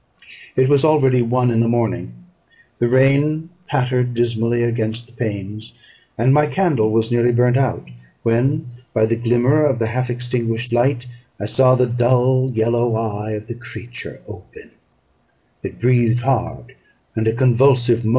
It 0.55 0.67
was 0.67 0.83
already 0.83 1.21
one 1.21 1.51
in 1.51 1.59
the 1.59 1.67
morning; 1.67 2.13
the 2.79 2.87
rain 2.89 3.49
pattered 3.67 4.15
dismally 4.15 4.63
against 4.63 5.05
the 5.05 5.13
panes, 5.13 5.73
and 6.17 6.33
my 6.33 6.47
candle 6.47 6.89
was 6.89 7.11
nearly 7.11 7.31
burnt 7.31 7.55
out, 7.55 7.87
when, 8.23 8.65
by 8.95 9.05
the 9.05 9.15
glimmer 9.15 9.63
of 9.63 9.77
the 9.77 9.85
half 9.85 10.09
extinguished 10.09 10.73
light, 10.73 11.05
I 11.39 11.45
saw 11.45 11.75
the 11.75 11.85
dull 11.85 12.49
yellow 12.51 12.95
eye 12.95 13.33
of 13.33 13.45
the 13.45 13.53
creature 13.53 14.23
open; 14.27 14.71
it 15.61 15.79
breathed 15.79 16.21
hard, 16.23 16.75
and 17.15 17.27
a 17.27 17.31
convulsive 17.31 17.59
motion 17.59 17.69
agitated 17.69 17.99
its 17.99 18.05
limbs. 18.05 18.09